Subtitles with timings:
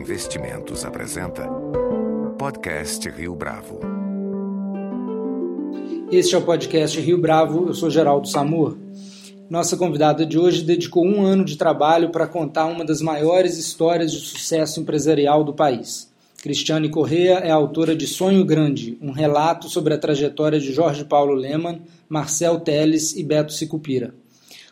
[0.00, 1.46] Investimentos apresenta
[2.38, 3.80] Podcast Rio Bravo.
[6.10, 8.78] Este é o podcast Rio Bravo, eu sou Geraldo Samur.
[9.50, 14.10] Nossa convidada de hoje dedicou um ano de trabalho para contar uma das maiores histórias
[14.10, 16.10] de sucesso empresarial do país.
[16.42, 21.34] Cristiane Correa é autora de Sonho Grande, um relato sobre a trajetória de Jorge Paulo
[21.34, 24.14] Leman, Marcel Teles e Beto Sicupira.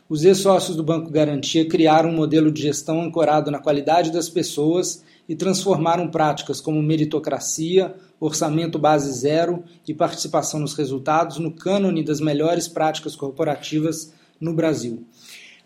[0.08, 5.04] Os ex-sócios do Banco Garantia criaram um modelo de gestão ancorado na qualidade das pessoas
[5.28, 12.20] e transformaram práticas como meritocracia, orçamento base zero e participação nos resultados no cânone das
[12.20, 15.04] melhores práticas corporativas no Brasil.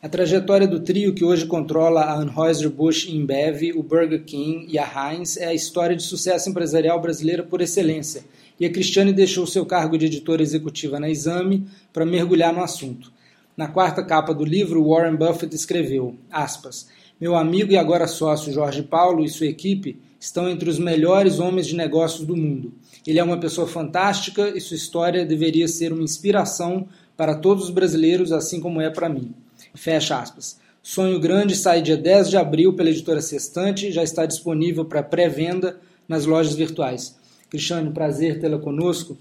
[0.02, 4.84] A trajetória do trio que hoje controla a Anheuser-Busch InBev, o Burger King e a
[4.84, 8.24] Heinz é a história de sucesso empresarial brasileira por excelência,
[8.58, 13.12] e a Cristiane deixou seu cargo de editora executiva na Exame para mergulhar no assunto.
[13.56, 16.88] Na quarta capa do livro, Warren Buffett escreveu, aspas,
[17.22, 21.68] meu amigo e agora sócio Jorge Paulo e sua equipe estão entre os melhores homens
[21.68, 22.72] de negócios do mundo.
[23.06, 27.70] Ele é uma pessoa fantástica e sua história deveria ser uma inspiração para todos os
[27.70, 29.32] brasileiros, assim como é para mim.
[29.72, 30.58] Fecha aspas.
[30.82, 35.76] Sonho Grande sai dia 10 de abril pela editora Sextante já está disponível para pré-venda
[36.08, 37.16] nas lojas virtuais.
[37.48, 39.16] Cristiane, prazer tê-la conosco.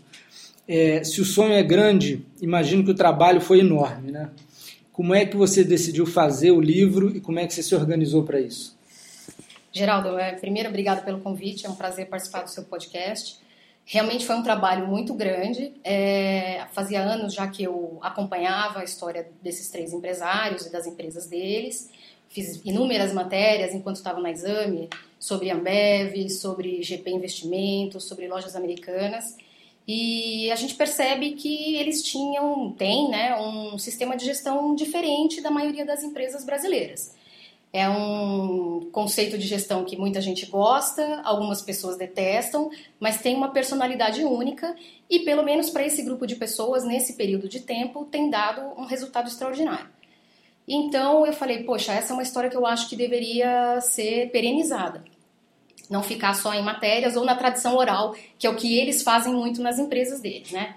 [0.67, 4.31] É, se o sonho é grande, imagino que o trabalho foi enorme, né?
[4.91, 8.23] Como é que você decidiu fazer o livro e como é que você se organizou
[8.23, 8.77] para isso?
[9.71, 13.39] Geraldo, é, primeiro, obrigada pelo convite, é um prazer participar do seu podcast.
[13.85, 15.73] Realmente foi um trabalho muito grande.
[15.83, 21.25] É, fazia anos já que eu acompanhava a história desses três empresários e das empresas
[21.25, 21.89] deles.
[22.29, 24.89] Fiz inúmeras matérias enquanto estava na exame
[25.19, 29.35] sobre Ambev, sobre GP Investimentos, sobre lojas americanas.
[29.87, 35.49] E a gente percebe que eles tinham, tem, né, um sistema de gestão diferente da
[35.49, 37.15] maioria das empresas brasileiras.
[37.73, 42.69] É um conceito de gestão que muita gente gosta, algumas pessoas detestam,
[42.99, 44.75] mas tem uma personalidade única
[45.09, 48.85] e, pelo menos para esse grupo de pessoas, nesse período de tempo, tem dado um
[48.85, 49.89] resultado extraordinário.
[50.67, 55.03] Então eu falei, poxa, essa é uma história que eu acho que deveria ser perenizada
[55.91, 59.33] não ficar só em matérias ou na tradição oral, que é o que eles fazem
[59.33, 60.75] muito nas empresas deles, né?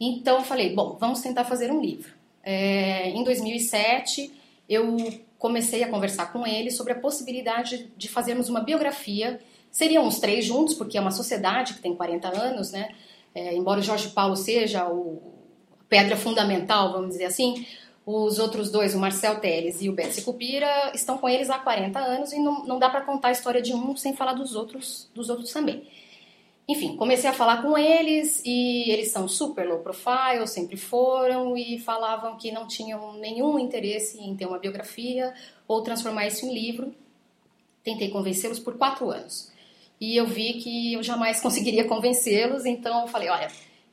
[0.00, 2.10] Então eu falei, bom, vamos tentar fazer um livro.
[2.42, 4.32] É, em 2007
[4.66, 4.96] eu
[5.38, 9.38] comecei a conversar com ele sobre a possibilidade de fazermos uma biografia.
[9.70, 12.94] Seriam os três juntos, porque é uma sociedade que tem 40 anos, né?
[13.34, 15.20] É, embora o Jorge Paulo seja o
[15.86, 17.66] pedra fundamental, vamos dizer assim,
[18.16, 21.98] os outros dois, o Marcel Teles e o Betsy Cupira, estão com eles há 40
[21.98, 25.10] anos e não, não dá para contar a história de um sem falar dos outros,
[25.14, 25.86] dos outros também.
[26.68, 31.78] Enfim, comecei a falar com eles e eles são super low profile, sempre foram e
[31.78, 35.34] falavam que não tinham nenhum interesse em ter uma biografia
[35.66, 36.94] ou transformar isso em livro.
[37.82, 39.50] Tentei convencê-los por quatro anos
[40.00, 43.50] e eu vi que eu jamais conseguiria convencê-los, então eu falei: olha,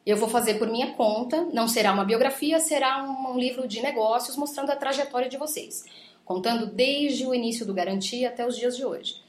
[0.10, 3.82] eu vou fazer por minha conta, não será uma biografia, será um, um livro de
[3.82, 5.84] negócios mostrando a trajetória de vocês,
[6.24, 9.22] contando desde o início do Garantia até os dias de hoje.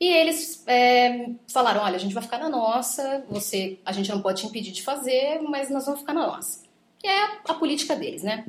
[0.00, 4.22] E eles é, falaram: olha, a gente vai ficar na nossa, você, a gente não
[4.22, 6.62] pode te impedir de fazer, mas nós vamos ficar na nossa.
[6.98, 8.46] Que é a, a política deles, né?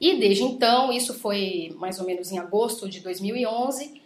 [0.00, 4.00] E desde então, isso foi mais ou menos em agosto de 2011.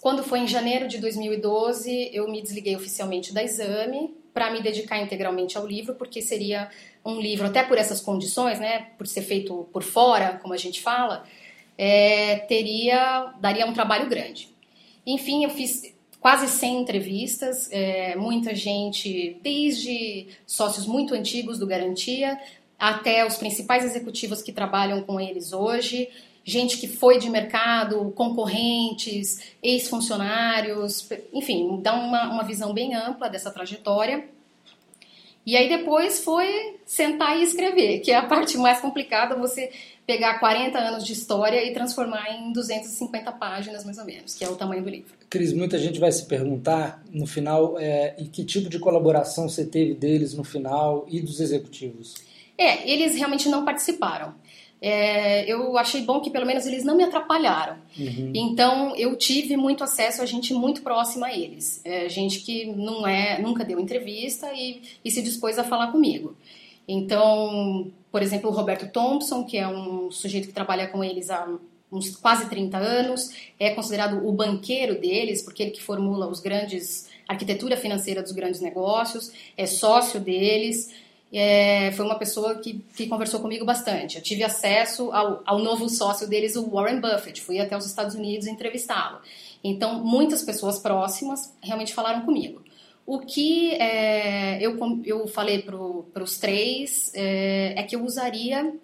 [0.00, 5.02] Quando foi em janeiro de 2012, eu me desliguei oficialmente da exame para me dedicar
[5.02, 6.70] integralmente ao livro, porque seria
[7.04, 10.80] um livro, até por essas condições, né, por ser feito por fora, como a gente
[10.80, 11.24] fala,
[11.76, 14.48] é, teria, daria um trabalho grande.
[15.04, 22.38] Enfim, eu fiz quase 100 entrevistas, é, muita gente, desde sócios muito antigos do Garantia,
[22.78, 26.08] até os principais executivos que trabalham com eles hoje,
[26.48, 33.50] gente que foi de mercado, concorrentes, ex-funcionários, enfim, dá uma, uma visão bem ampla dessa
[33.50, 34.24] trajetória.
[35.44, 39.70] E aí depois foi sentar e escrever, que é a parte mais complicada, você
[40.06, 44.48] pegar 40 anos de história e transformar em 250 páginas, mais ou menos, que é
[44.48, 45.14] o tamanho do livro.
[45.28, 49.64] Cris, muita gente vai se perguntar no final é, e que tipo de colaboração você
[49.64, 52.14] teve deles no final e dos executivos?
[52.56, 54.34] É, eles realmente não participaram
[54.80, 57.76] é, eu achei bom que pelo menos eles não me atrapalharam.
[57.98, 58.32] Uhum.
[58.34, 63.06] Então eu tive muito acesso a gente muito próxima a eles, é, gente que não
[63.06, 66.36] é, nunca deu entrevista e, e se dispôs a falar comigo.
[66.86, 71.46] Então, por exemplo, o Roberto Thompson, que é um sujeito que trabalha com eles há
[71.90, 77.08] uns quase 30 anos, é considerado o banqueiro deles, porque ele que formula os grandes
[77.28, 80.90] a arquitetura financeira dos grandes negócios, é sócio deles.
[81.32, 84.16] É, foi uma pessoa que, que conversou comigo bastante.
[84.16, 87.40] Eu tive acesso ao, ao novo sócio deles, o Warren Buffett.
[87.40, 89.20] Fui até os Estados Unidos entrevistá-lo.
[89.62, 92.62] Então, muitas pessoas próximas realmente falaram comigo.
[93.04, 98.74] O que é, eu, eu falei para os três é, é, que eu usaria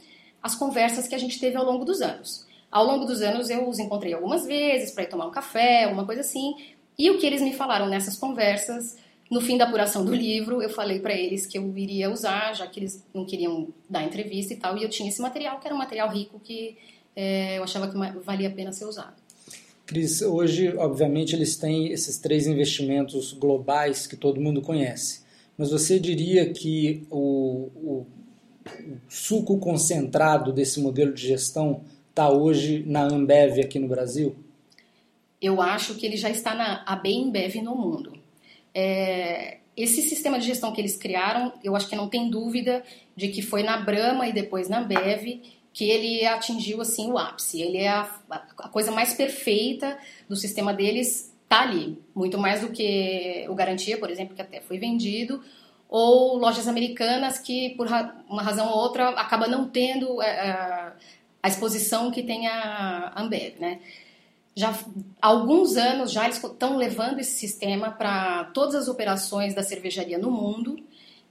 [0.42, 2.46] as conversas que a gente teve ao longo dos anos.
[2.70, 6.04] Ao longo dos anos eu os encontrei algumas vezes para ir tomar um café, alguma
[6.04, 6.54] coisa assim.
[6.98, 8.96] E o que eles me falaram nessas conversas
[9.30, 12.66] no fim da apuração do livro, eu falei para eles que eu iria usar, já
[12.66, 15.74] que eles não queriam dar entrevista e tal, e eu tinha esse material, que era
[15.74, 16.76] um material rico que
[17.16, 19.14] é, eu achava que valia a pena ser usado.
[19.86, 25.22] Cris, hoje, obviamente, eles têm esses três investimentos globais que todo mundo conhece,
[25.56, 28.06] mas você diria que o, o,
[28.66, 34.36] o suco concentrado desse modelo de gestão está hoje na Ambev aqui no Brasil?
[35.40, 38.23] Eu acho que ele já está na AB Ambev no mundo.
[38.74, 42.84] É, esse sistema de gestão que eles criaram, eu acho que não tem dúvida
[43.16, 45.40] de que foi na Brahma e depois na Bev
[45.72, 47.60] que ele atingiu assim o ápice.
[47.60, 49.98] Ele é a, a coisa mais perfeita
[50.28, 54.60] do sistema deles tá ali, muito mais do que o Garantia, por exemplo, que até
[54.60, 55.42] foi vendido,
[55.88, 57.86] ou lojas americanas que por
[58.28, 60.92] uma razão ou outra acaba não tendo a, é, é,
[61.42, 63.80] a exposição que tem a Ambev, né?
[64.56, 64.70] Já
[65.20, 70.18] há alguns anos já eles estão levando esse sistema para todas as operações da cervejaria
[70.18, 70.78] no mundo.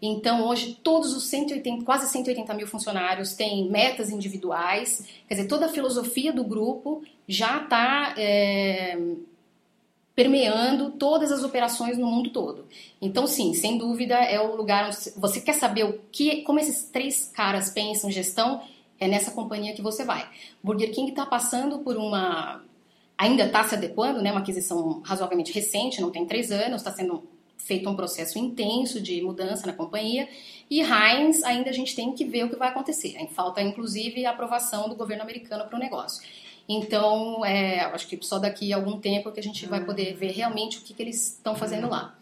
[0.01, 5.07] Então hoje todos os 180, quase 180 mil funcionários têm metas individuais.
[5.27, 8.99] Quer dizer, toda a filosofia do grupo já está é,
[10.13, 12.67] permeando todas as operações no mundo todo.
[13.01, 16.83] Então sim, sem dúvida é o lugar onde você quer saber o que, como esses
[16.89, 18.61] três caras pensam gestão
[18.99, 20.29] é nessa companhia que você vai.
[20.61, 22.61] Burger King está passando por uma
[23.23, 24.31] ainda está se adequando, né?
[24.31, 27.23] Uma aquisição razoavelmente recente, não tem três anos, está sendo
[27.57, 30.27] feito um processo intenso de mudança na companhia.
[30.69, 33.15] E Heinz, ainda a gente tem que ver o que vai acontecer.
[33.33, 36.21] Falta, inclusive, a aprovação do governo americano para o negócio.
[36.67, 40.31] Então, é, acho que só daqui a algum tempo que a gente vai poder ver
[40.31, 42.15] realmente o que, que eles estão fazendo lá.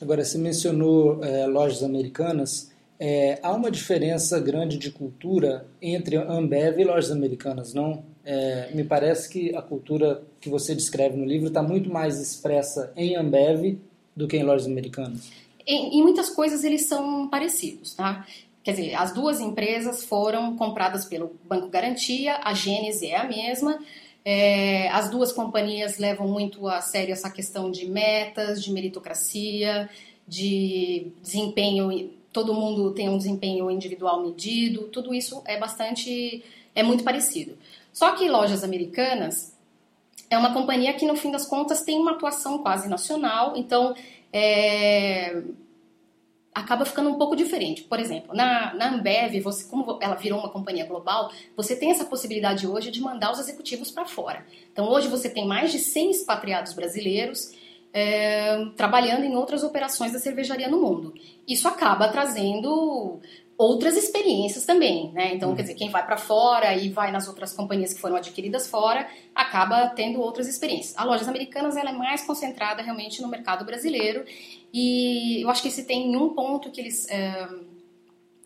[0.00, 2.72] Agora, você mencionou é, lojas americanas.
[2.98, 8.04] É, há uma diferença grande de cultura entre Ambev e lojas americanas, não?
[8.24, 12.92] É, me parece que a cultura que você descreve no livro está muito mais expressa
[12.96, 13.78] em Ambev
[14.16, 15.30] do que em lojas americanas.
[15.66, 18.26] Em, em, muitas coisas eles são parecidos, tá?
[18.62, 23.78] Quer dizer, as duas empresas foram compradas pelo Banco Garantia, a Gênese é a mesma.
[24.24, 29.90] É, as duas companhias levam muito a sério essa questão de metas, de meritocracia,
[30.26, 32.10] de desempenho.
[32.32, 34.84] Todo mundo tem um desempenho individual medido.
[34.84, 36.42] Tudo isso é bastante,
[36.74, 37.58] é muito parecido.
[37.94, 39.56] Só que lojas americanas
[40.28, 43.94] é uma companhia que, no fim das contas, tem uma atuação quase nacional, então
[44.32, 45.42] é,
[46.52, 47.84] acaba ficando um pouco diferente.
[47.84, 52.04] Por exemplo, na, na Ambev, você, como ela virou uma companhia global, você tem essa
[52.04, 54.44] possibilidade hoje de mandar os executivos para fora.
[54.72, 57.52] Então, hoje você tem mais de 100 expatriados brasileiros
[57.92, 61.14] é, trabalhando em outras operações da cervejaria no mundo.
[61.46, 63.20] Isso acaba trazendo
[63.56, 65.34] outras experiências também, né?
[65.34, 65.56] Então, uhum.
[65.56, 69.08] quer dizer, quem vai para fora e vai nas outras companhias que foram adquiridas fora,
[69.34, 70.96] acaba tendo outras experiências.
[70.96, 74.24] A Lojas Americanas, ela é mais concentrada realmente no mercado brasileiro
[74.72, 77.48] e eu acho que se tem um ponto que eles é,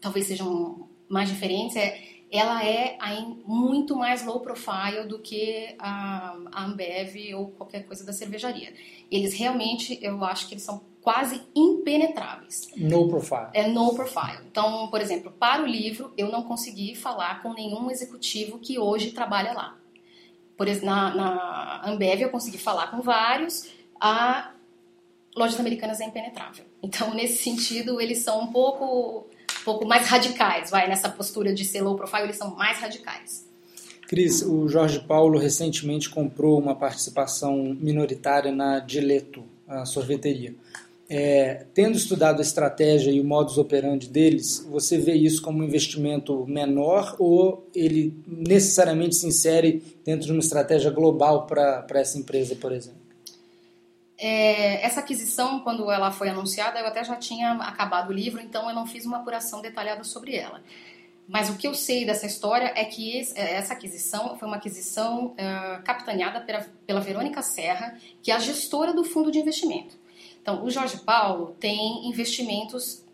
[0.00, 2.98] talvez sejam mais diferentes é ela é
[3.46, 8.72] muito mais low profile do que a, a Ambev ou qualquer coisa da cervejaria.
[9.10, 12.68] Eles realmente, eu acho que eles são quase impenetráveis.
[12.76, 13.48] No profile.
[13.54, 14.40] É no profile.
[14.50, 19.12] Então, por exemplo, para o livro, eu não consegui falar com nenhum executivo que hoje
[19.12, 19.76] trabalha lá.
[20.56, 24.52] Por exemplo, na, na Ambev eu consegui falar com vários, a
[25.36, 26.64] Lojas Americanas é impenetrável.
[26.82, 29.28] Então, nesse sentido, eles são um pouco,
[29.60, 33.46] um pouco mais radicais, vai, nessa postura de ser low profile, eles são mais radicais.
[34.08, 40.54] Cris, o Jorge Paulo recentemente comprou uma participação minoritária na Dileto, a sorveteria.
[41.10, 45.64] É, tendo estudado a estratégia e o modus operandi deles, você vê isso como um
[45.64, 52.54] investimento menor ou ele necessariamente se insere dentro de uma estratégia global para essa empresa,
[52.56, 53.08] por exemplo?
[54.18, 58.68] É, essa aquisição, quando ela foi anunciada, eu até já tinha acabado o livro, então
[58.68, 60.60] eu não fiz uma apuração detalhada sobre ela.
[61.28, 65.26] Mas o que eu sei dessa história é que é, essa aquisição foi uma aquisição
[65.26, 69.96] uh, capitaneada pela, pela Verônica Serra, que é a gestora do fundo de investimento.
[70.48, 73.04] Então, o Jorge Paulo tem investimentos,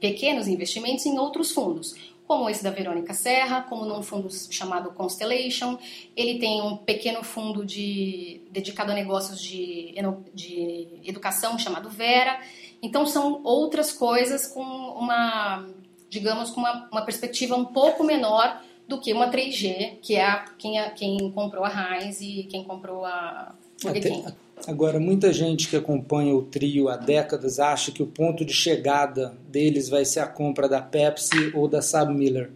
[0.00, 1.94] pequenos investimentos em outros fundos,
[2.26, 5.76] como esse da Verônica Serra, como num fundo chamado Constellation.
[6.16, 9.94] Ele tem um pequeno fundo de, dedicado a negócios de,
[10.32, 12.40] de educação chamado Vera.
[12.82, 15.68] Então, são outras coisas com uma
[16.08, 20.44] digamos, com uma, uma perspectiva um pouco menor do que uma 3G, que é a,
[20.58, 24.24] quem, a, quem comprou a Heinz e quem comprou a King.
[24.66, 29.36] Agora, muita gente que acompanha o trio há décadas acha que o ponto de chegada
[29.48, 32.50] deles vai ser a compra da Pepsi ou da Sab Miller,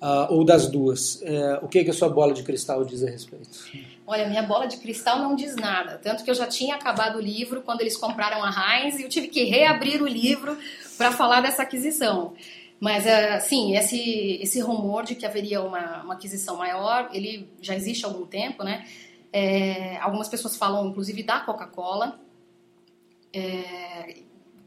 [0.00, 1.16] uh, ou das duas.
[1.16, 3.58] Uh, o que, que a sua bola de cristal diz a respeito?
[4.06, 5.98] Olha, minha bola de cristal não diz nada.
[6.02, 9.08] Tanto que eu já tinha acabado o livro quando eles compraram a Heinz e eu
[9.08, 10.58] tive que reabrir o livro
[10.98, 12.34] para falar dessa aquisição.
[12.78, 17.74] Mas, uh, sim, esse, esse rumor de que haveria uma, uma aquisição maior, ele já
[17.74, 18.84] existe há algum tempo, né?
[19.32, 22.20] É, algumas pessoas falam, inclusive, da Coca-Cola.
[23.32, 24.16] É,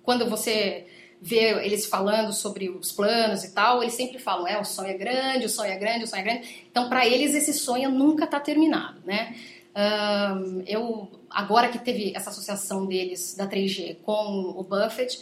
[0.04, 0.88] quando você
[1.22, 4.94] vê eles falando sobre os planos e tal, eles sempre falam, é, o sonho é
[4.94, 6.66] grande, o sonho é grande, o sonho é grande.
[6.70, 9.36] Então, para eles, esse sonho nunca está terminado, né?
[9.76, 15.20] Um, eu, agora que teve essa associação deles, da 3G, com o Buffett,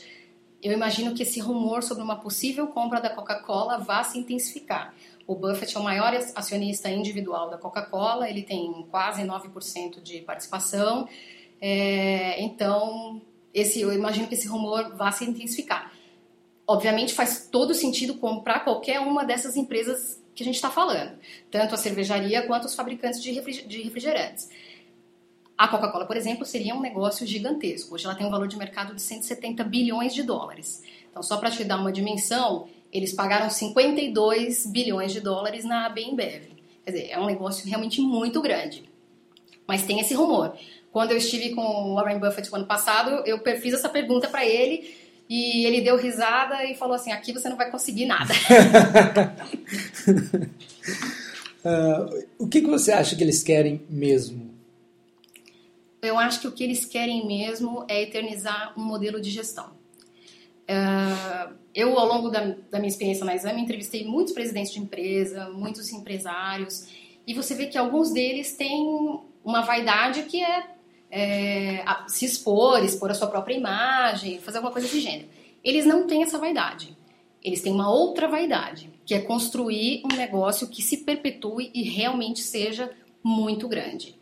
[0.62, 4.94] eu imagino que esse rumor sobre uma possível compra da Coca-Cola vá se intensificar.
[5.28, 11.08] O Buffett é o maior acionista individual da Coca-Cola, ele tem quase 9% de participação.
[11.60, 13.22] É, então,
[13.54, 15.92] esse, eu imagino que esse rumor vá se intensificar.
[16.68, 21.18] Obviamente, faz todo sentido comprar qualquer uma dessas empresas que a gente está falando,
[21.50, 23.32] tanto a cervejaria quanto os fabricantes de
[23.82, 24.50] refrigerantes.
[25.58, 27.94] A Coca-Cola, por exemplo, seria um negócio gigantesco.
[27.94, 30.82] Hoje ela tem um valor de mercado de 170 bilhões de dólares.
[31.10, 36.44] Então, só para te dar uma dimensão, eles pagaram 52 bilhões de dólares na Bembev.
[36.84, 38.84] Quer dizer, é um negócio realmente muito grande.
[39.68, 40.54] Mas tem esse rumor.
[40.92, 44.46] Quando eu estive com o Warren Buffett no ano passado, eu fiz essa pergunta para
[44.46, 44.94] ele
[45.30, 48.34] e ele deu risada e falou assim: aqui você não vai conseguir nada.
[51.64, 54.52] uh, o que, que você acha que eles querem mesmo?
[56.02, 59.81] Eu acho que o que eles querem mesmo é eternizar um modelo de gestão.
[60.72, 65.50] Uh, eu, ao longo da, da, minha experiência na Exame, entrevistei muitos presidentes de empresa,
[65.50, 66.88] muitos empresários,
[67.28, 70.66] e você vê que alguns deles têm uma vaidade que é,
[71.10, 75.28] é se expor, expor a sua própria imagem, fazer alguma coisa de gênero.
[75.64, 76.98] Eles não têm essa vaidade.
[77.44, 82.40] Eles têm uma outra vaidade, que é construir um negócio que se perpetue e realmente
[82.42, 82.92] seja
[83.24, 84.16] muito grande.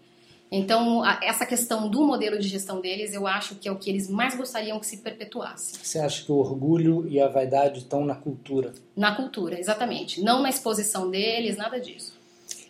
[0.51, 3.89] Então, a, essa questão do modelo de gestão deles, eu acho que é o que
[3.89, 5.73] eles mais gostariam que se perpetuasse.
[5.81, 8.73] Você acha que o orgulho e a vaidade estão na cultura?
[8.95, 10.21] Na cultura, exatamente.
[10.23, 12.17] Não na exposição deles, nada disso.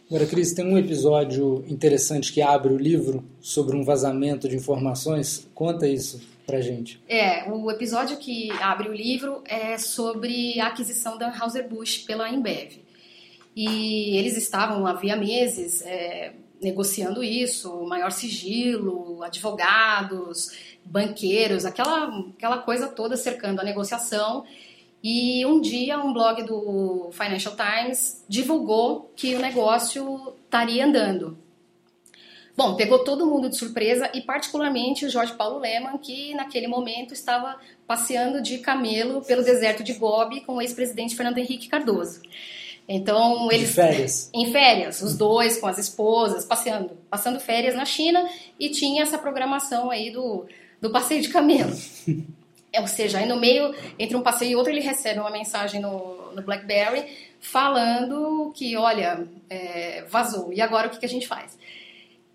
[0.10, 5.48] Agora, Cris, tem um episódio interessante que abre o livro sobre um vazamento de informações.
[5.54, 7.00] Conta isso pra gente.
[7.08, 12.82] É, o episódio que abre o livro é sobre a aquisição da Anheuser-Busch pela Embev.
[13.56, 20.52] E eles estavam, havia meses, é, negociando isso, maior sigilo, advogados,
[20.84, 24.46] banqueiros, aquela, aquela coisa toda cercando a negociação.
[25.02, 31.38] E um dia um blog do Financial Times divulgou que o negócio estaria andando.
[32.58, 37.14] Bom, pegou todo mundo de surpresa e particularmente o Jorge Paulo Leman, que naquele momento
[37.14, 42.22] estava passeando de camelo pelo deserto de Gobi com o ex-presidente Fernando Henrique Cardoso.
[42.92, 44.30] Então eles em férias.
[44.34, 48.28] em férias, os dois com as esposas passeando, passando férias na China
[48.60, 50.48] e tinha essa programação aí do,
[50.82, 51.72] do passeio de camelo.
[52.74, 55.80] é, ou seja, aí no meio entre um passeio e outro ele recebe uma mensagem
[55.80, 57.06] no, no BlackBerry
[57.40, 61.60] falando que olha é, vazou e agora o que, que a gente faz?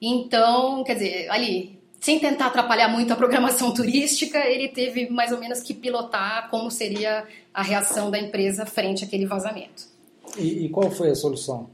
[0.00, 5.40] Então, quer dizer, ali sem tentar atrapalhar muito a programação turística, ele teve mais ou
[5.40, 9.93] menos que pilotar como seria a reação da empresa frente àquele vazamento.
[10.36, 11.70] E, e qual foi a solução?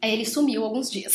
[0.00, 1.14] Ele sumiu alguns dias.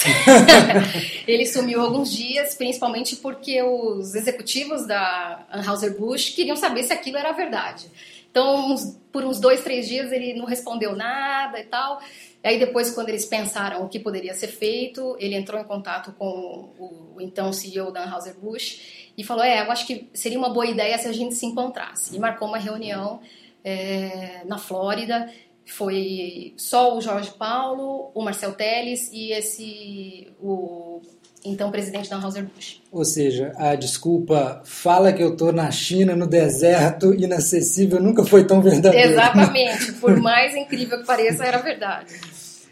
[1.26, 7.32] ele sumiu alguns dias, principalmente porque os executivos da Anheuser-Busch queriam saber se aquilo era
[7.32, 7.90] verdade.
[8.30, 12.02] Então, uns, por uns dois, três dias ele não respondeu nada e tal.
[12.44, 16.12] E aí depois, quando eles pensaram o que poderia ser feito, ele entrou em contato
[16.18, 20.50] com o, o então CEO da Anheuser-Busch e falou, é, eu acho que seria uma
[20.50, 22.14] boa ideia se a gente se encontrasse.
[22.14, 23.22] E marcou uma reunião
[23.64, 25.32] é, na Flórida
[25.66, 31.02] foi só o Jorge Paulo, o Marcel Teles e esse o
[31.46, 32.82] então presidente da Anheuser-Busch.
[32.92, 38.46] Ou seja, a desculpa fala que eu estou na China, no deserto, inacessível, nunca foi
[38.46, 39.12] tão verdadeira.
[39.12, 42.14] Exatamente, por mais incrível que pareça, era verdade.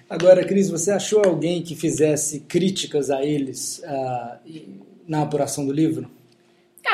[0.09, 4.49] Agora, Cris, você achou alguém que fizesse críticas a eles uh,
[5.07, 6.09] na apuração do livro?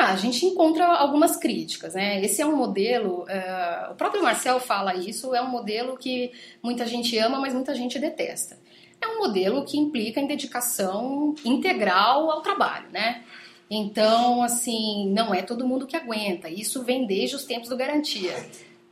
[0.00, 2.24] Ah, a gente encontra algumas críticas, né?
[2.24, 6.30] Esse é um modelo, uh, o próprio Marcel fala isso, é um modelo que
[6.62, 8.56] muita gente ama, mas muita gente detesta.
[9.00, 13.24] É um modelo que implica em dedicação integral ao trabalho, né?
[13.68, 16.48] Então, assim, não é todo mundo que aguenta.
[16.48, 18.34] Isso vem desde os tempos do garantia.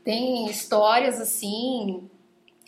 [0.03, 2.11] Tem histórias assim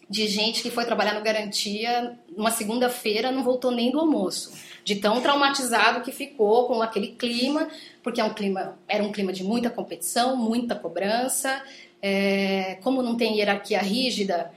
[0.09, 4.97] de gente que foi trabalhar no Garantia numa segunda-feira não voltou nem do almoço, de
[4.97, 7.69] tão traumatizado que ficou com aquele clima,
[8.03, 11.63] porque é um clima, era um clima de muita competição, muita cobrança,
[12.01, 14.51] é, como não tem hierarquia rígida,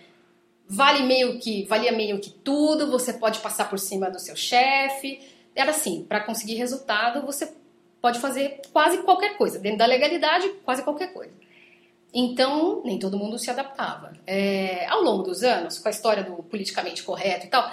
[0.69, 5.19] vale meio que valia meio que tudo, você pode passar por cima do seu chefe,
[5.53, 7.51] era assim, para conseguir resultado você
[8.01, 11.31] pode fazer quase qualquer coisa, dentro da legalidade, quase qualquer coisa.
[12.13, 14.13] Então, nem todo mundo se adaptava.
[14.27, 17.71] É, ao longo dos anos, com a história do politicamente correto e tal,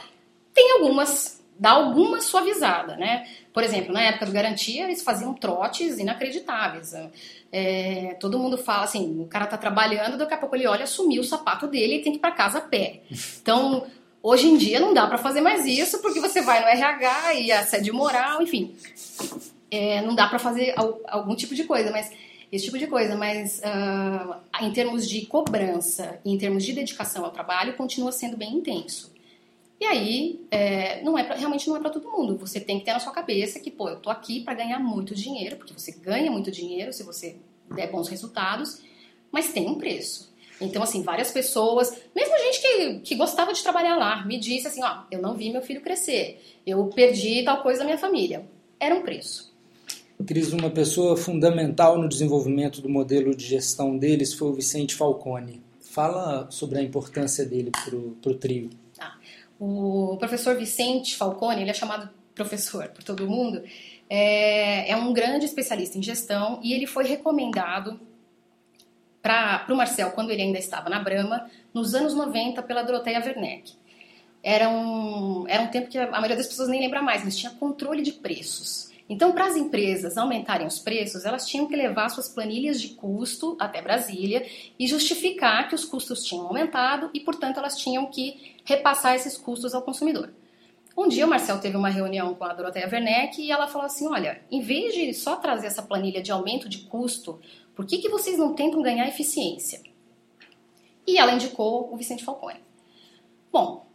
[0.54, 3.26] tem algumas, dá alguma suavizada, né?
[3.52, 6.92] Por exemplo, na época do Garantia, eles faziam trotes inacreditáveis.
[7.50, 11.22] É, todo mundo fala assim, o cara tá trabalhando, daqui a pouco ele olha, sumiu
[11.22, 13.00] o sapato dele e tem que ir para casa a pé.
[13.42, 13.86] Então,
[14.22, 17.50] hoje em dia não dá para fazer mais isso, porque você vai no RH e
[17.50, 18.76] assédio moral, enfim.
[19.68, 20.74] É, não dá para fazer
[21.08, 22.10] algum tipo de coisa, mas
[22.50, 27.30] esse tipo de coisa, mas uh, em termos de cobrança, em termos de dedicação ao
[27.30, 29.12] trabalho, continua sendo bem intenso.
[29.80, 32.36] E aí, é, não é pra, realmente não é para todo mundo.
[32.38, 35.14] Você tem que ter na sua cabeça que, pô, eu tô aqui para ganhar muito
[35.14, 37.36] dinheiro, porque você ganha muito dinheiro se você
[37.70, 38.82] der bons resultados,
[39.30, 40.34] mas tem um preço.
[40.60, 44.82] Então, assim, várias pessoas, mesmo gente que, que gostava de trabalhar lá, me disse assim:
[44.82, 48.44] ó, eu não vi meu filho crescer, eu perdi tal coisa da minha família.
[48.80, 49.47] Era um preço.
[50.26, 55.62] Cris, uma pessoa fundamental no desenvolvimento do modelo de gestão deles foi o Vicente Falcone.
[55.80, 57.96] Fala sobre a importância dele para
[58.30, 58.70] o trio.
[58.98, 59.16] Ah,
[59.58, 63.62] o professor Vicente Falcone, ele é chamado professor por todo mundo,
[64.08, 67.98] é, é um grande especialista em gestão e ele foi recomendado
[69.20, 73.74] para o Marcel, quando ele ainda estava na Brama, nos anos 90, pela Doroteia Werneck.
[74.42, 77.50] Era um, era um tempo que a maioria das pessoas nem lembra mais, mas tinha
[77.52, 78.90] controle de preços.
[79.08, 83.56] Então, para as empresas aumentarem os preços, elas tinham que levar suas planilhas de custo
[83.58, 84.46] até Brasília
[84.78, 89.74] e justificar que os custos tinham aumentado e, portanto, elas tinham que repassar esses custos
[89.74, 90.30] ao consumidor.
[90.94, 94.06] Um dia o Marcel teve uma reunião com a Doroteia Werneck e ela falou assim:
[94.08, 97.40] olha, em vez de só trazer essa planilha de aumento de custo,
[97.74, 99.80] por que, que vocês não tentam ganhar eficiência?
[101.06, 102.60] E ela indicou o Vicente Falcone.
[103.50, 103.87] Bom,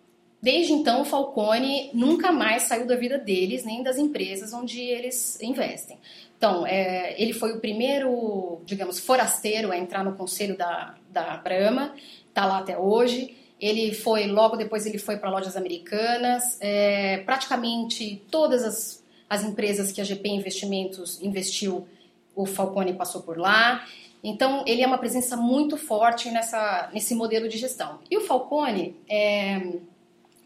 [0.43, 5.41] Desde então, o Falcone nunca mais saiu da vida deles, nem das empresas onde eles
[5.41, 5.97] investem.
[6.38, 11.95] Então, é, ele foi o primeiro, digamos, forasteiro a entrar no conselho da, da Brahma,
[12.27, 13.38] está lá até hoje.
[13.58, 16.58] Ele foi, logo depois, ele foi para lojas americanas.
[16.60, 21.88] É, praticamente todas as, as empresas que a GP Investimentos investiu,
[22.36, 23.88] o Falcone passou por lá.
[24.21, 27.99] Então, ele é uma presença muito forte nessa, nesse modelo de gestão.
[28.12, 29.62] E o Falcone, é,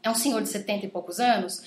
[0.04, 1.64] é um senhor de 70 e poucos anos,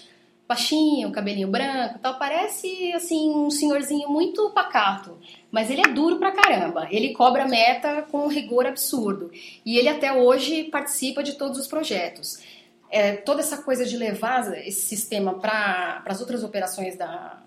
[0.50, 5.16] baixinho, cabelinho branco tal, parece assim um senhorzinho muito pacato,
[5.48, 6.88] mas ele é duro pra caramba.
[6.90, 9.30] Ele cobra meta com um rigor absurdo.
[9.64, 12.42] E ele até hoje participa de todos os projetos.
[12.90, 17.40] É, toda essa coisa de levar esse sistema para as outras operações da,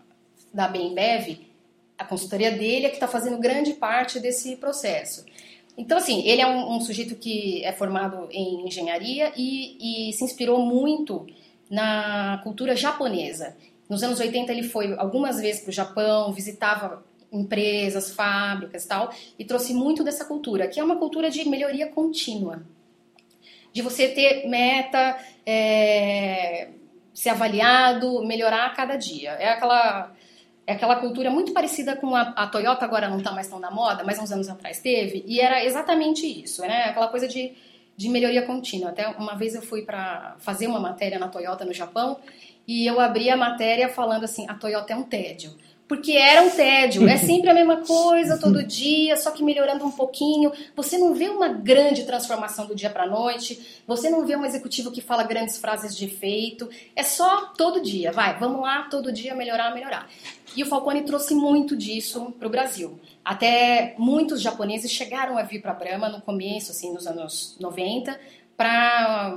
[0.53, 1.39] da Bembev,
[1.97, 5.25] a consultoria dele é que está fazendo grande parte desse processo.
[5.77, 10.23] Então, assim, ele é um, um, sujeito que é formado em engenharia e, e se
[10.23, 11.25] inspirou muito
[11.69, 13.55] na cultura japonesa.
[13.89, 19.43] Nos anos 80 ele foi algumas vezes para o Japão, visitava empresas, fábricas tal, e
[19.43, 22.61] trouxe muito dessa cultura, que é uma cultura de melhoria contínua.
[23.73, 26.69] De você ter meta, é,
[27.11, 29.31] ser avaliado, melhorar a cada dia.
[29.31, 30.11] É aquela
[30.65, 33.69] é aquela cultura muito parecida com a, a Toyota, agora não está mais tão na
[33.69, 36.85] moda, mas uns anos atrás teve, e era exatamente isso, né?
[36.85, 37.53] Aquela coisa de,
[37.97, 38.89] de melhoria contínua.
[38.89, 42.17] Até uma vez eu fui para fazer uma matéria na Toyota no Japão
[42.67, 45.53] e eu abri a matéria falando assim: a Toyota é um tédio
[45.87, 47.07] porque era um tédio.
[47.07, 50.51] É sempre a mesma coisa todo dia, só que melhorando um pouquinho.
[50.75, 53.81] Você não vê uma grande transformação do dia para noite.
[53.85, 56.69] Você não vê um executivo que fala grandes frases de efeito.
[56.95, 58.11] É só todo dia.
[58.11, 60.09] Vai, vamos lá, todo dia melhorar, melhorar.
[60.55, 62.99] E o Falcone trouxe muito disso para o Brasil.
[63.23, 68.19] Até muitos japoneses chegaram a vir para a Brahma no começo, assim, nos anos 90,
[68.55, 69.35] para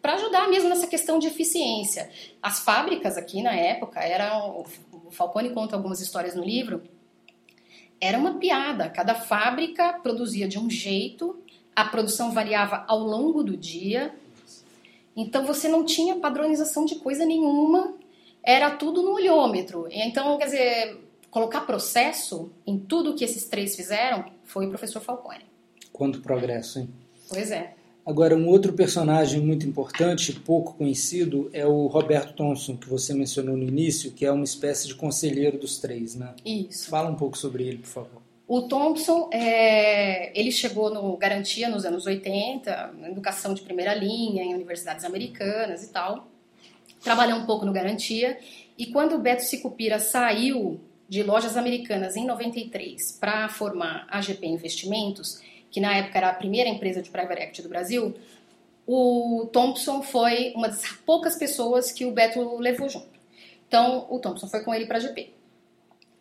[0.00, 2.08] para ajudar mesmo nessa questão de eficiência.
[2.40, 4.64] As fábricas aqui na época eram
[5.08, 6.82] o Falcone conta algumas histórias no livro,
[8.00, 8.88] era uma piada.
[8.88, 11.40] Cada fábrica produzia de um jeito,
[11.74, 14.14] a produção variava ao longo do dia.
[15.16, 17.94] Então você não tinha padronização de coisa nenhuma,
[18.42, 19.88] era tudo no olhômetro.
[19.90, 25.44] Então, quer dizer, colocar processo em tudo que esses três fizeram foi o professor Falcone.
[25.92, 26.88] Quanto progresso, hein?
[27.28, 27.74] Pois é.
[28.08, 33.54] Agora, um outro personagem muito importante, pouco conhecido, é o Roberto Thompson, que você mencionou
[33.54, 36.32] no início, que é uma espécie de conselheiro dos três, né?
[36.42, 36.88] Isso.
[36.88, 38.22] Fala um pouco sobre ele, por favor.
[38.46, 44.42] O Thompson, é, ele chegou no Garantia nos anos 80, na educação de primeira linha,
[44.42, 46.28] em universidades americanas e tal.
[47.04, 48.38] Trabalhou um pouco no Garantia.
[48.78, 54.46] E quando o Beto Sicupira saiu de lojas americanas em 93 para formar a GP
[54.46, 58.14] Investimentos, que na época era a primeira empresa de private equity do Brasil,
[58.86, 63.18] o Thompson foi uma das poucas pessoas que o Beto levou junto.
[63.66, 65.30] Então, o Thompson foi com ele para a GP.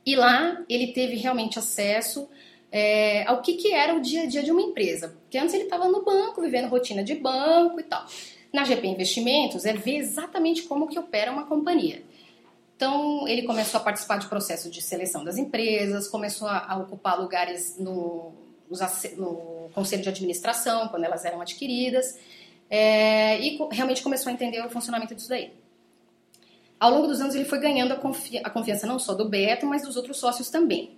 [0.06, 2.30] E lá ele teve realmente acesso
[2.72, 5.16] é, ao que, que era o dia a dia de uma empresa.
[5.22, 8.06] Porque antes ele estava no banco, vivendo rotina de banco e tal.
[8.52, 12.04] Na GP Investimentos é ver exatamente como que opera uma companhia.
[12.76, 17.20] Então ele começou a participar de processo de seleção das empresas, começou a, a ocupar
[17.20, 18.34] lugares no,
[19.18, 22.18] no, conselho de administração quando elas eram adquiridas
[22.70, 25.52] é, e realmente começou a entender o funcionamento disso daí
[26.80, 29.66] ao longo dos anos ele foi ganhando a, confi a confiança não só do Beto,
[29.66, 30.92] mas dos outros sócios também.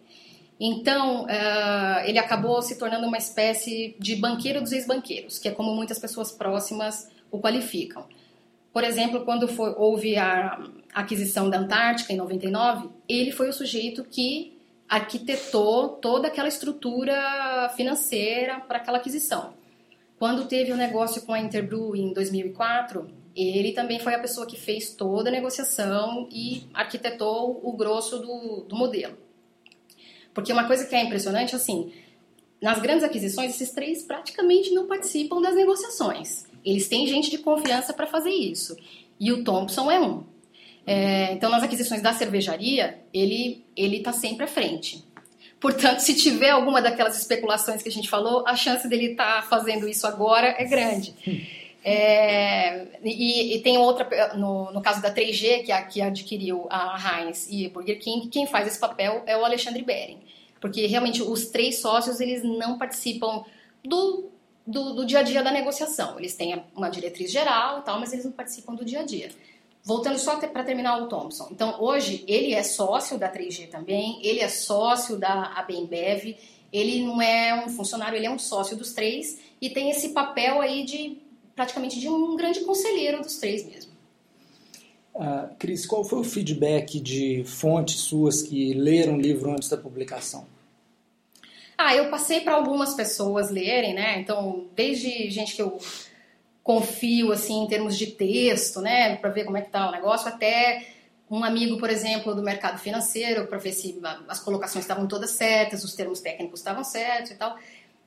[0.60, 5.73] Então, uh, ele acabou se tornando uma espécie de banqueiro dos ex-banqueiros, que é como
[5.73, 8.05] muitas pessoas próximas o qualificam.
[8.73, 10.62] Por exemplo, quando foi, houve a
[10.93, 14.59] aquisição da Antártica, em 99, ele foi o sujeito que
[14.89, 19.54] arquitetou toda aquela estrutura financeira para aquela aquisição.
[20.17, 24.47] Quando teve o um negócio com a Interbrew em 2004, ele também foi a pessoa
[24.47, 29.15] que fez toda a negociação e arquitetou o grosso do, do modelo.
[30.34, 31.93] Porque uma coisa que é impressionante, assim,
[32.62, 36.45] nas grandes aquisições, esses três praticamente não participam das negociações.
[36.65, 38.75] Eles têm gente de confiança para fazer isso.
[39.19, 40.23] E o Thompson é um.
[40.86, 45.04] É, então, nas aquisições da cervejaria, ele ele está sempre à frente.
[45.60, 49.48] Portanto, se tiver alguma daquelas especulações que a gente falou, a chance dele estar tá
[49.48, 51.13] fazendo isso agora é grande.
[51.84, 57.22] É, e, e, tem outra, no, no, caso da 3G, que, a, que adquiriu a
[57.22, 60.20] Heinz e Burger King, quem faz esse papel é o Alexandre Bering.
[60.60, 63.46] Porque realmente os três sócios, eles não participam
[63.84, 64.30] do,
[64.68, 66.20] do, do dia a dia da negociação.
[66.20, 69.30] Eles têm uma diretriz geral e tal, mas eles não participam do dia a dia.
[69.84, 71.48] Voltando só para terminar o Thompson.
[71.52, 76.38] Então, hoje, ele é sócio da 3G também, ele é sócio da ABEMBev,
[76.72, 80.62] ele não é um funcionário, ele é um sócio dos três e tem esse papel
[80.62, 81.18] aí de
[81.56, 83.92] praticamente de um grande conselheiro dos três mesmo.
[85.15, 89.76] Uh, Cris, qual foi o feedback de fontes suas que leram o livro antes da
[89.76, 90.46] publicação?
[91.78, 94.20] Ah, eu passei para algumas pessoas lerem, né?
[94.20, 95.78] Então, desde gente que eu
[96.69, 100.27] confio assim em termos de texto, né, para ver como é que tá o negócio,
[100.27, 100.86] até
[101.27, 105.84] um amigo, por exemplo, do mercado financeiro, para ver se as colocações estavam todas certas,
[105.84, 107.58] os termos técnicos estavam certos e tal.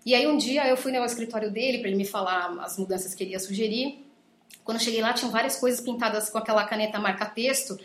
[0.06, 3.16] E aí um dia eu fui no escritório dele para ele me falar as mudanças
[3.16, 4.06] que ele ia sugerir.
[4.62, 7.76] Quando eu cheguei lá, tinham várias coisas pintadas com aquela caneta marca-texto.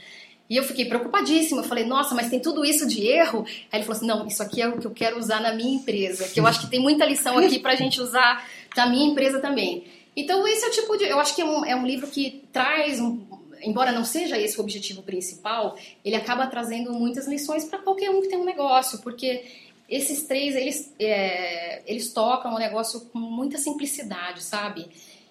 [0.48, 1.62] E eu fiquei preocupadíssima.
[1.62, 3.46] Eu falei, nossa, mas tem tudo isso de erro?
[3.72, 5.76] Aí ele falou assim: não, isso aqui é o que eu quero usar na minha
[5.76, 6.28] empresa.
[6.28, 9.40] Que eu acho que tem muita lição aqui para a gente usar na minha empresa
[9.40, 9.84] também.
[10.18, 11.04] Então, esse é o tipo de.
[11.04, 13.22] Eu acho que é um, é um livro que traz um,
[13.62, 18.20] embora não seja esse o objetivo principal, ele acaba trazendo muitas lições para qualquer um
[18.20, 19.46] que tem um negócio, porque
[19.88, 24.88] esses três, eles, é, eles tocam o negócio com muita simplicidade, sabe?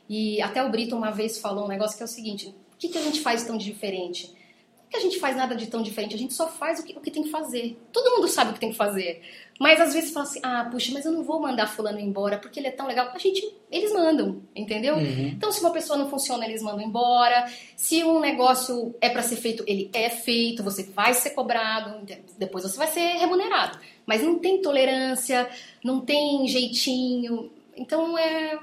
[0.09, 2.89] E até o Brito uma vez falou um negócio que é o seguinte: o que,
[2.89, 4.33] que a gente faz tão diferente?
[4.91, 7.01] Que a gente faz nada de tão diferente, a gente só faz o que, o
[7.01, 7.77] que tem que fazer.
[7.93, 9.21] Todo mundo sabe o que tem que fazer.
[9.59, 12.61] Mas às vezes fala assim: ah, puxa, mas eu não vou mandar Fulano embora porque
[12.61, 13.11] ele é tão legal.
[13.13, 14.95] A gente, eles mandam, entendeu?
[14.97, 15.29] Uhum.
[15.29, 17.51] Então, se uma pessoa não funciona, eles mandam embora.
[17.77, 22.07] Se um negócio é para ser feito, ele é feito, você vai ser cobrado,
[22.39, 25.51] depois você vai ser remunerado mas não tem tolerância,
[25.83, 27.51] não tem jeitinho.
[27.77, 28.59] Então é,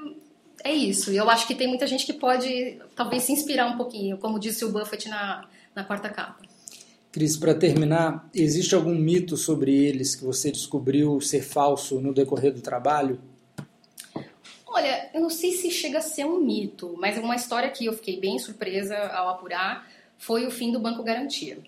[0.63, 1.11] é isso.
[1.11, 4.39] E eu acho que tem muita gente que pode talvez se inspirar um pouquinho, como
[4.39, 6.43] disse o Buffett na, na quarta capa.
[7.11, 12.51] Cris, para terminar, existe algum mito sobre eles que você descobriu ser falso no decorrer
[12.51, 13.21] do trabalho?
[14.65, 17.93] Olha, eu não sei se chega a ser um mito, mas uma história que eu
[17.93, 21.59] fiquei bem surpresa ao apurar foi o fim do Banco Garantia.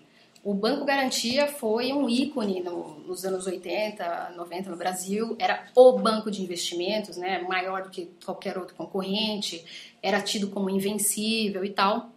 [0.42, 5.36] O Banco Garantia foi um ícone no, nos anos 80, 90 no Brasil.
[5.38, 9.64] Era o banco de investimentos, né, maior do que qualquer outro concorrente,
[10.02, 12.12] era tido como invencível e tal.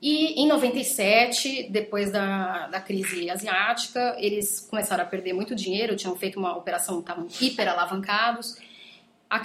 [0.00, 6.14] E em 97, depois da, da crise asiática, eles começaram a perder muito dinheiro, tinham
[6.14, 8.58] feito uma operação, estavam hiper alavancados,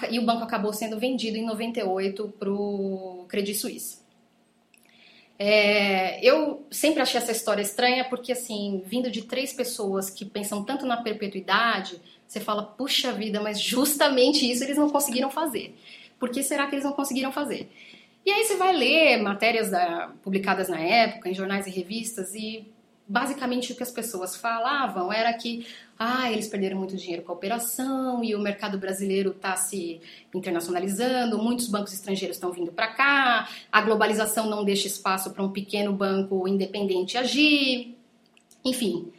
[0.09, 4.01] e o banco acabou sendo vendido em 98 para o Credit Suisse.
[5.39, 10.63] É, eu sempre achei essa história estranha porque, assim, vindo de três pessoas que pensam
[10.63, 15.75] tanto na perpetuidade, você fala, puxa vida, mas justamente isso eles não conseguiram fazer.
[16.19, 17.71] Por que será que eles não conseguiram fazer?
[18.25, 22.71] E aí você vai ler matérias da, publicadas na época, em jornais e revistas, e
[23.07, 25.67] basicamente o que as pessoas falavam era que
[25.99, 29.99] ah, eles perderam muito dinheiro com a operação e o mercado brasileiro está se
[30.33, 35.51] internacionalizando, muitos bancos estrangeiros estão vindo para cá, a globalização não deixa espaço para um
[35.51, 37.97] pequeno banco independente agir,
[38.63, 39.11] enfim,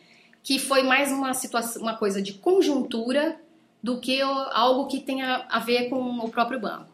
[0.42, 3.36] que foi mais uma situação, uma coisa de conjuntura
[3.82, 6.91] do que algo que tenha a ver com o próprio banco.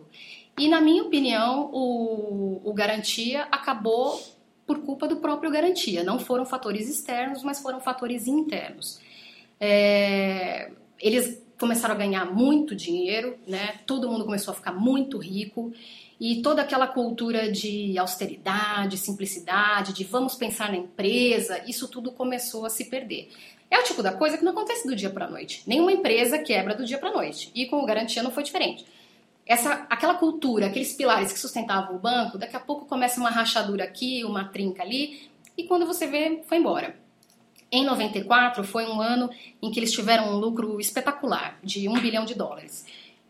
[0.59, 4.21] E na minha opinião, o, o garantia acabou
[4.67, 6.05] por culpa do próprio garantia.
[6.05, 9.01] Não foram fatores externos, mas foram fatores internos.
[9.61, 13.81] É, eles começaram a ganhar muito dinheiro, né?
[13.87, 15.73] Todo mundo começou a ficar muito rico
[16.21, 22.67] e toda aquela cultura de austeridade, simplicidade, de vamos pensar na empresa, isso tudo começou
[22.67, 23.31] a se perder.
[23.71, 25.63] É o tipo da coisa que não acontece do dia para a noite.
[25.67, 27.51] Nenhuma empresa quebra do dia para a noite.
[27.55, 28.85] E com o garantia não foi diferente.
[29.49, 33.83] Essa, aquela cultura, aqueles pilares que sustentavam o banco, daqui a pouco começa uma rachadura
[33.83, 36.95] aqui, uma trinca ali, e quando você vê, foi embora.
[37.73, 39.31] Em 94 foi um ano
[39.63, 42.85] em que eles tiveram um lucro espetacular, de um bilhão de dólares.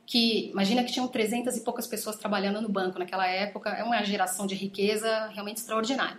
[0.05, 4.03] Que imagina que tinham 300 e poucas pessoas trabalhando no banco naquela época, é uma
[4.03, 6.19] geração de riqueza realmente extraordinária.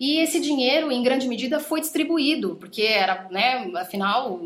[0.00, 4.40] E esse dinheiro, em grande medida, foi distribuído, porque era, né, afinal,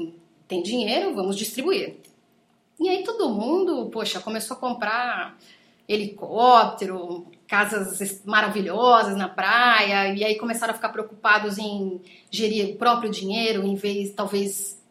[0.46, 1.96] tem dinheiro, vamos distribuir.
[2.78, 5.38] E aí todo mundo, poxa, começou a comprar
[5.88, 13.10] helicóptero, casas maravilhosas na praia, e aí começaram a ficar preocupados em gerir o próprio
[13.10, 14.82] dinheiro, em vez, talvez,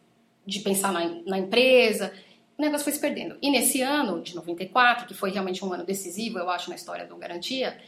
[0.44, 2.12] de pensar na, na empresa.
[2.58, 3.36] O negócio foi se perdendo.
[3.42, 7.06] E nesse ano de 94, que foi realmente um ano decisivo, eu acho, na história
[7.06, 7.78] do Garantia,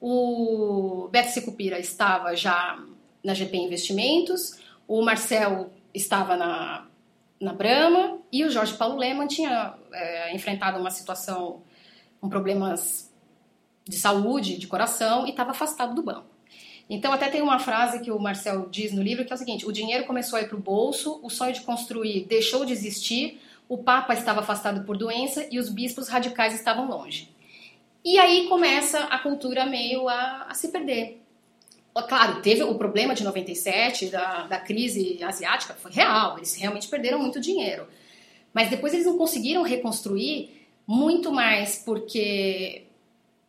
[0.00, 2.82] o Beto Sicupira estava já
[3.22, 6.86] na GP Investimentos, o Marcel estava na,
[7.44, 11.62] na Brama e o Jorge Paulo Leman tinha é, enfrentado uma situação
[12.20, 13.12] com problemas
[13.86, 16.26] de saúde, de coração, e estava afastado do banco.
[16.88, 19.66] Então, até tem uma frase que o Marcel diz no livro que é o seguinte:
[19.66, 23.40] o dinheiro começou a ir para o bolso, o sonho de construir deixou de existir,
[23.68, 27.30] o Papa estava afastado por doença e os bispos radicais estavam longe.
[28.04, 31.23] E aí começa a cultura meio a, a se perder.
[32.02, 37.20] Claro, teve o problema de 97, da, da crise asiática, foi real, eles realmente perderam
[37.20, 37.86] muito dinheiro.
[38.52, 42.84] Mas depois eles não conseguiram reconstruir muito mais porque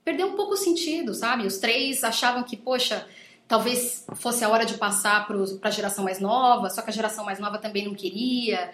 [0.03, 1.47] perdeu um pouco o sentido, sabe?
[1.47, 3.08] Os três achavam que, poxa,
[3.47, 7.25] talvez fosse a hora de passar para a geração mais nova, só que a geração
[7.25, 8.71] mais nova também não queria.